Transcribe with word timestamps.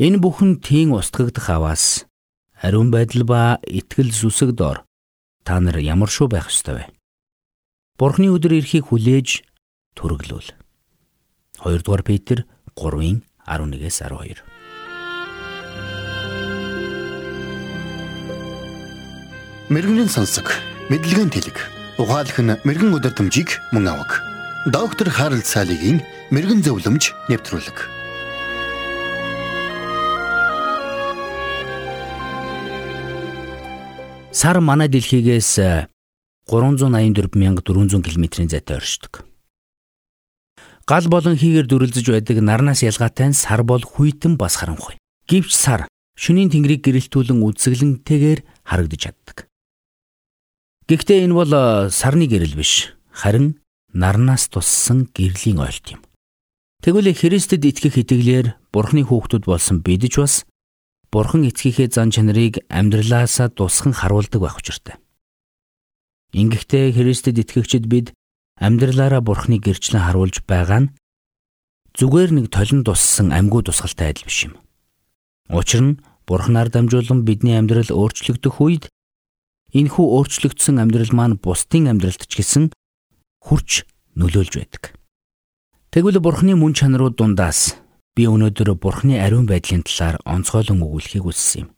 Энэ 0.00 0.16
бүхэн 0.16 0.64
тийм 0.64 0.96
устгагдах 0.96 1.44
аваас 1.52 2.08
ариун 2.56 2.88
байдал 2.88 3.28
ба 3.28 3.60
итгэл 3.68 4.08
зүсэг 4.08 4.56
дор 4.56 4.88
та 5.44 5.60
нар 5.60 5.76
ямар 5.76 6.08
шүү 6.08 6.32
байх 6.32 6.48
ёстой 6.48 6.74
вэ? 6.80 6.84
Бурхны 8.00 8.32
өдөр 8.32 8.64
ирэхийг 8.64 8.88
хүлээж 8.88 9.44
түрглүүл. 10.00 10.56
2 11.60 11.84
дугаар 11.84 12.00
Петр 12.00 12.48
3-ын 12.80 13.20
11-ээс 13.44 14.00
12. 14.08 14.40
Мэргэний 19.68 20.08
сонсог, 20.08 20.48
мэдлэгийн 20.88 21.28
тэлэг. 21.28 21.60
Ухаалх 22.00 22.40
нь 22.40 22.56
мэрэгэн 22.64 22.96
өдөр 22.96 23.12
төмжийг 23.12 23.60
мөн 23.76 23.92
авах. 23.92 24.24
Доктор 24.64 25.12
Харалт 25.12 25.44
цаалогийн 25.44 26.00
мэрэгэн 26.32 26.64
зөвлөмж 26.64 27.28
нэвтрүүлэг. 27.28 27.99
Сар 34.40 34.56
манай 34.64 34.88
дэлхийгээс 34.88 35.60
384400 36.48 38.00
км-ийн 38.08 38.48
зайтай 38.48 38.80
оршдог. 38.80 39.28
Гал 40.88 41.04
болон 41.12 41.36
хийгээр 41.36 41.68
дүрлзэж 41.68 42.08
байдаг 42.08 42.40
нарнаас 42.40 42.80
ялгаатай 42.80 43.36
сар 43.36 43.60
бол 43.68 43.84
хүйтэн 43.84 44.40
бас 44.40 44.56
харанхуй. 44.56 44.96
Гэвч 45.28 45.52
сар 45.52 45.92
шөнийн 46.16 46.48
тэнгэрийг 46.48 46.80
гэрэлтүүлэн 46.80 47.36
үзэсгэлэнтэйгээр 47.36 48.40
харагдаж 48.64 49.00
чаддаг. 49.12 49.44
Гэхдээ 50.88 51.28
энэ 51.28 51.36
бол 51.36 51.52
сарны 51.92 52.24
гэрэл 52.24 52.56
биш, 52.56 52.96
харин 53.12 53.60
нарнаас 53.92 54.48
туссан 54.48 55.04
гэрлийн 55.12 55.60
ойлт 55.60 56.00
юм. 56.00 56.00
Тэгвэл 56.80 57.12
Христэд 57.12 57.68
итгэх 57.68 58.08
итгэлээр 58.08 58.56
Бурхны 58.72 59.04
хүүхдүүд 59.04 59.44
болсон 59.44 59.84
бид 59.84 60.08
ч 60.08 60.16
бас 60.16 60.48
Бурхан 61.10 61.42
эцгийнхээ 61.50 61.90
зан 61.90 62.14
чанарыг 62.14 62.62
амьдралаасаа 62.70 63.50
тусхан 63.50 63.90
харуулдаг 63.90 64.40
байх 64.40 64.62
учиртай. 64.62 65.02
Ингэхдээ 66.30 66.94
Христэд 66.94 67.42
итгэгчид 67.42 67.90
бид 67.90 68.14
амьдралаараа 68.62 69.18
Бурханы 69.18 69.58
гэрчлэн 69.58 70.06
харуулж 70.06 70.46
байгаа 70.46 70.86
нь 70.86 70.92
зүгээр 71.98 72.30
нэг 72.30 72.46
толон 72.54 72.86
туссан 72.86 73.34
амьгуу 73.34 73.66
тусгалтай 73.66 74.14
адил 74.14 74.30
биш 74.30 74.46
юм. 74.46 74.54
Учир 75.50 75.82
нь 75.82 75.98
Бурханаар 76.30 76.70
дамжуулан 76.70 77.26
бидний 77.26 77.58
амьдрал 77.58 77.90
өөрчлөгдөх 77.90 78.62
үед 78.62 78.86
энэхүү 79.74 80.06
өөрчлөгдсөн 80.14 80.78
амьдрал 80.78 81.10
маань 81.10 81.42
бусдын 81.42 81.90
амьдралд 81.90 82.22
ч 82.30 82.38
гэсэн 82.38 82.70
хүрч 83.42 83.82
нөлөөлж 84.14 84.54
байдаг. 84.62 84.94
Тэгвэл 85.90 86.22
Бурханы 86.22 86.54
мөн 86.54 86.78
чанарууд 86.78 87.18
дундаас 87.18 87.74
Би 88.16 88.26
өнөөдөр 88.26 88.74
Бурхны 88.74 89.20
ариун 89.22 89.46
байдлын 89.46 89.86
талаар 89.86 90.18
онцгойлон 90.26 90.82
өгүүлэхийг 90.82 91.24
хүссэн 91.24 91.66
юм. 91.66 91.68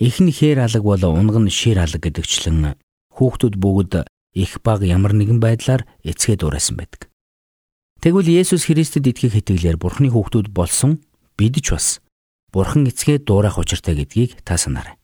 Эхний 0.00 0.32
хээр 0.32 0.64
алаг 0.64 0.84
бол 0.84 1.04
унган 1.08 1.48
шир 1.48 1.80
алаг 1.80 2.00
гэдэгчлэн 2.00 2.76
хүүхдүүд 3.16 3.56
бүгд 3.56 3.92
их 4.36 4.52
баг 4.64 4.84
ямар 4.84 5.12
нэгэн 5.12 5.40
байдлаар 5.40 5.84
эцгээ 6.04 6.40
дуурайсан 6.40 6.76
байдаг. 6.76 7.08
Тэгвэл 8.00 8.32
Есүс 8.32 8.64
Христэд 8.64 9.12
итгэх 9.12 9.44
итгэлээр 9.44 9.76
Бурхны 9.76 10.08
хүүхдүүд 10.08 10.48
болсон 10.56 11.04
бид 11.36 11.60
ч 11.60 11.76
бас 11.76 12.00
Бурхан 12.52 12.88
эцгээ 12.88 13.20
дуурайх 13.20 13.60
учиртай 13.60 13.94
гэдгийг 13.94 14.40
та 14.40 14.56
санаарай. 14.56 14.96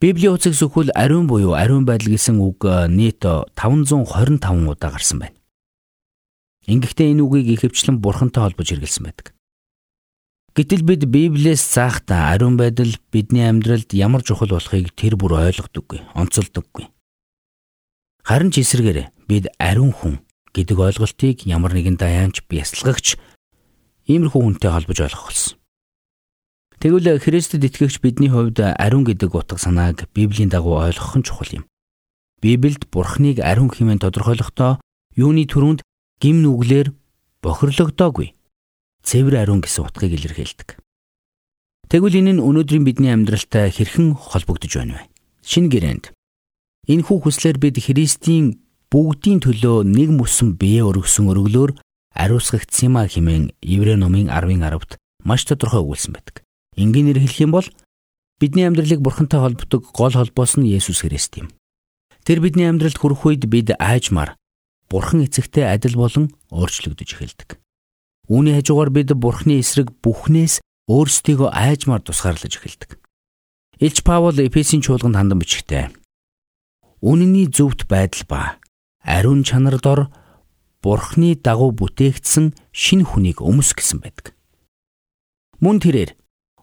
Библийн 0.00 0.32
утсыг 0.32 0.54
зөвхөн 0.54 0.94
ариун 0.94 1.26
буюу 1.26 1.52
ариун 1.52 1.84
байдал 1.84 2.14
гэсэн 2.14 2.40
үг 2.40 2.64
нийт 2.88 3.20
525 3.26 4.40
удаа 4.40 4.90
гарсан 4.94 5.18
байна. 5.20 5.36
Ингэхдээ 6.70 7.12
энэ 7.12 7.24
үгийг 7.26 7.48
ихэвчлэн 7.60 8.00
Бурхантай 8.00 8.46
холбож 8.46 8.70
хэрэгэлсэн 8.70 9.04
байдаг. 9.04 9.34
Гэтэл 10.60 10.84
бид 10.84 11.08
Библиэс 11.08 11.64
заахта 11.72 12.36
ариун 12.36 12.60
байдал 12.60 12.92
бидний 13.08 13.48
амьдралд 13.48 13.96
ямар 13.96 14.20
чухал 14.20 14.52
болохыг 14.52 14.92
тэр 14.92 15.16
бүр 15.16 15.40
ойлгодоггүй, 15.48 16.04
онцолдоггүй. 16.12 16.84
Харин 18.28 18.52
ч 18.52 18.60
эсрэгээр 18.60 19.08
бид 19.24 19.48
ариун 19.56 19.96
хүн 19.96 20.20
гэдэг 20.52 20.76
ойлголтыг 20.76 21.48
ямар 21.48 21.72
нэгэн 21.72 21.96
даяанч 21.96 22.44
бясалгагч 22.44 23.16
иймэрхүү 24.04 24.36
хүнтэй 24.36 24.68
холбож 24.68 25.00
ойлгох 25.00 25.32
болсон. 25.32 25.56
Тэгвэл 26.76 27.16
Христэд 27.24 27.64
итгэгч 27.64 28.04
бидний 28.04 28.28
хувьд 28.28 28.60
ариун 28.60 29.08
гэдэг 29.08 29.32
утга 29.32 29.56
санааг 29.56 30.12
Библийн 30.12 30.52
дагуу 30.52 30.76
ойлгох 30.76 31.16
нь 31.16 31.24
чухал 31.24 31.56
юм. 31.56 31.64
Библиэд 32.44 32.84
Бурхныг 32.92 33.40
ариун 33.40 33.72
хэмээн 33.72 34.04
тодорхойлохдоо 34.04 34.76
юуны 35.16 35.48
төрөнд 35.48 35.80
гим 36.20 36.44
нүглэр 36.44 36.92
бохирлогдоогүй 37.40 38.36
цэвэр 39.04 39.44
ариун 39.44 39.60
гэсэн 39.60 39.84
утгыг 39.86 40.12
илэрхийлдэг. 40.16 40.78
Тэгвэл 41.90 42.18
энэ 42.22 42.32
нь 42.38 42.44
өнөөдрийн 42.44 42.86
бидний 42.86 43.10
амьдралтай 43.10 43.70
хэрхэн 43.74 44.14
холбогдож 44.14 44.72
байна 44.78 45.02
вэ? 45.02 45.10
Шинэ 45.42 45.68
гэрээнд 45.74 46.04
энэхүү 46.86 47.18
хүслээр 47.26 47.58
бид 47.58 47.82
Христийн 47.82 48.62
бүгдийн 48.90 49.42
төлөө 49.42 49.86
нэг 49.86 50.10
мөсөн 50.14 50.54
бие 50.54 50.82
өргөсөн 50.86 51.30
өргөлөөр 51.30 51.78
ариусгагдсан 52.14 52.90
юма 52.90 53.06
хэмээн 53.06 53.54
Еврей 53.62 53.94
номын 53.94 54.30
10-ын 54.30 54.62
10-д 54.66 54.98
маш 55.22 55.46
тодорхой 55.46 55.82
өгүүлсэн 55.82 56.14
байдаг. 56.14 56.42
Энгийнээр 56.74 57.22
хэлэх 57.22 57.42
юм 57.44 57.52
бол 57.54 57.66
бидний 58.40 58.66
амьдралыг 58.66 58.98
Бурхантай 58.98 59.38
холбодог 59.38 59.86
гол 59.94 60.14
холбоос 60.14 60.58
нь 60.58 60.66
Есүс 60.66 61.06
Христ 61.06 61.38
юм. 61.38 61.54
Тэр 62.26 62.42
бидний 62.42 62.66
амьдралд 62.66 62.98
хүрэх 62.98 63.22
үед 63.26 63.44
бид 63.46 63.70
аажмаар 63.78 64.34
Бурхан 64.90 65.22
эцэгтэй 65.22 65.70
адил 65.70 65.94
болон 65.94 66.34
өөрчлөгдөж 66.50 67.08
эхэлдэг. 67.14 67.59
Үүний 68.30 68.54
хажуугаар 68.54 68.94
бид 68.94 69.10
Бурхны 69.18 69.58
эсрэг 69.58 69.90
бүхнээс 70.06 70.62
өөрсдийгөө 70.86 71.50
айжмаар 71.50 71.98
тусгаарлаж 72.06 72.62
эхэлдэг. 72.62 73.02
Илч 73.82 74.06
Паул 74.06 74.38
Эфесийн 74.38 74.86
чуулганд 74.86 75.18
хандан 75.18 75.42
бичгтээ. 75.42 75.90
Үнэний 77.02 77.50
зөвхт 77.50 77.90
байдал 77.90 78.22
ба 78.30 78.40
ариун 79.02 79.42
чанар 79.42 79.82
дор 79.82 80.14
Бурхны 80.78 81.34
дагуу 81.34 81.74
бүтээгдсэн 81.74 82.54
шинэ 82.70 83.04
хүнийг 83.10 83.42
өмс 83.42 83.74
гэсэн 83.74 83.98
байдаг. 83.98 84.38
Мөн 85.58 85.82
тэрээр 85.82 86.14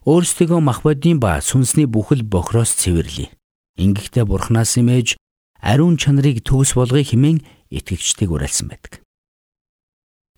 өөрсдийгөө 0.08 0.60
мах 0.64 0.80
бодийн 0.82 1.20
ба 1.20 1.36
сүнсний 1.44 1.84
бүхэл 1.84 2.24
бохроос 2.24 2.72
цэвэрлэе. 2.80 3.28
Ингэхдээ 3.76 4.24
Бурханаас 4.24 4.80
имэж 4.80 5.20
ариун 5.60 6.00
чанарыг 6.00 6.40
төгс 6.42 6.74
болгоё 6.74 7.04
хэмээн 7.04 7.44
итгэгчдийг 7.70 8.32
уриалсан 8.32 8.72
байдаг. 8.72 9.04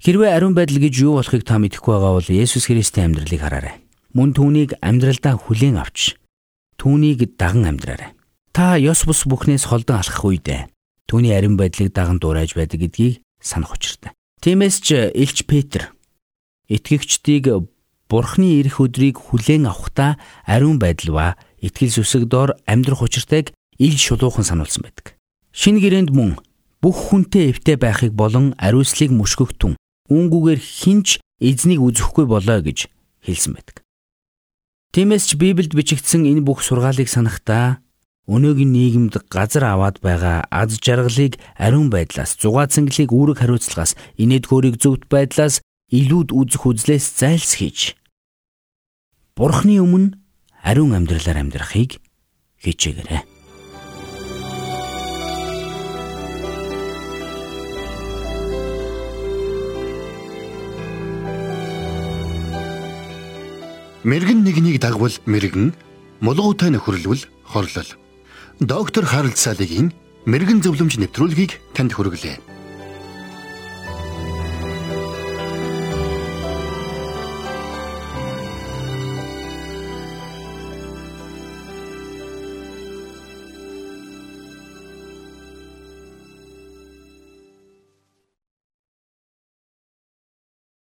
Хэрвээ 0.01 0.33
ариун 0.33 0.57
байдал 0.57 0.81
гэж 0.81 0.95
юу 1.05 1.21
болохыг 1.21 1.45
та 1.45 1.61
мэдэхгүй 1.61 1.93
байгаа 1.93 2.17
бол 2.17 2.25
Есүс 2.25 2.73
Христийн 2.73 3.13
амьдралыг 3.13 3.37
хараарай. 3.37 3.85
Мөн 4.17 4.33
түүнийг 4.33 4.81
амьдралдаа 4.81 5.37
хүлээн 5.37 5.77
авч 5.77 6.17
түүнийг 6.81 7.37
даган 7.37 7.69
амьдраарай. 7.69 8.17
Та 8.57 8.81
ёс 8.81 9.05
бус 9.05 9.29
бүхнээс 9.29 9.69
холдон 9.69 10.01
алхах 10.01 10.25
үедээ 10.25 10.73
түүний 11.05 11.37
ариун 11.37 11.61
байдлыг 11.61 11.93
даган 11.93 12.17
дуурайж 12.17 12.57
байдаг 12.57 12.81
гэдгийг 12.81 13.21
санах 13.45 13.77
учиртай. 13.77 14.17
Тиймээс 14.41 14.81
ч 14.81 15.13
Илч 15.13 15.45
Петр 15.45 15.93
итгэгчдийг 16.73 17.69
Бурхны 18.09 18.57
ирэх 18.57 18.81
өдрийг 18.81 19.21
хүлээн 19.21 19.69
авахдаа 19.69 20.17
ариун 20.49 20.81
байдал 20.81 21.13
ба 21.13 21.27
итгэл 21.61 21.93
зүсэг 21.93 22.25
доор 22.25 22.57
амьдрах 22.65 23.05
учиртайг 23.05 23.53
ил 23.77 23.97
шулуухан 24.01 24.49
сануулсан 24.49 24.83
байдаг. 24.89 25.21
Шинэ 25.53 25.79
гэрээнд 25.85 26.11
мөн 26.11 26.41
бүх 26.81 27.13
хүнтэй 27.13 27.53
эвтэй 27.53 27.77
байхыг 27.77 28.17
болон 28.17 28.57
ариуслыг 28.59 29.13
мөшгөгтөн 29.13 29.77
үүнгүүгээр 30.11 30.61
хинч 30.61 31.23
эзнийг 31.41 31.81
үзэхгүй 31.81 32.27
болоо 32.27 32.61
гэж 32.61 32.91
хэлсэн 33.25 33.55
байдаг. 33.57 33.77
Тиймээс 34.91 35.25
ч 35.31 35.39
Библиэд 35.39 35.73
бичигдсэн 35.73 36.27
энэ 36.27 36.43
бүх 36.43 36.67
сургаалыг 36.67 37.07
санахдаа 37.07 37.79
өнөөгийн 38.27 38.75
нийгэмд 38.75 39.15
газар 39.31 39.65
аваад 39.71 40.03
байгаа 40.03 40.45
аз 40.51 40.77
жаргалыг 40.83 41.39
ариун 41.55 41.89
байдлаас, 41.95 42.35
зугаа 42.37 42.67
цэнгэлийг 42.67 43.11
үүрэг 43.15 43.39
хариуцлагаас, 43.39 43.95
инээдгөөрийг 44.19 44.83
зөвхт 44.83 45.07
байдлаас 45.07 45.63
илүүд 45.91 46.35
үзэх 46.35 46.63
үзлээс 46.67 47.07
зайлсхийж 47.19 47.99
Бурхны 49.41 49.81
өмнө 49.81 50.21
ариун 50.61 50.93
амьдралаар 50.93 51.41
амьдрахыг 51.41 51.97
хичээгээрэй. 52.61 53.40
Мэргэн 64.05 64.45
нэгнийг 64.45 64.81
дагвал 64.81 65.13
мэргэн, 65.29 65.77
мулгуутай 66.25 66.73
нөхөрлөл 66.73 67.29
хорлол. 67.45 67.91
Доктор 68.57 69.05
Харалт 69.05 69.37
цаалогийн 69.37 69.93
мэрэгэн 70.25 70.65
зөвлөмж 70.65 70.97
нэвтрүүлгийг 70.97 71.61
танд 71.77 71.93
хүргэлээ. 71.93 72.60